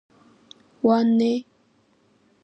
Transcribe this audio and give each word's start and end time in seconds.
왔네. 0.87 1.33